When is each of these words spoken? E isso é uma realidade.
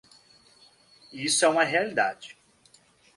E 1.13 1.23
isso 1.25 1.45
é 1.45 1.47
uma 1.47 1.63
realidade. 1.63 2.35